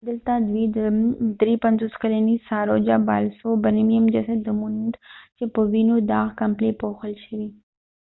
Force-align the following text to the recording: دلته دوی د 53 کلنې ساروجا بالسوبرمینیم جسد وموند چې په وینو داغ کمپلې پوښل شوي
دلته 0.09 0.31
دوی 0.47 0.65
د 0.77 0.79
53 1.63 2.01
کلنې 2.01 2.35
ساروجا 2.47 2.97
بالسوبرمینیم 3.07 4.05
جسد 4.15 4.39
وموند 4.45 4.93
چې 5.37 5.45
په 5.53 5.59
وینو 5.71 5.95
داغ 6.11 6.27
کمپلې 6.41 6.71
پوښل 6.81 7.13
شوي 7.25 7.49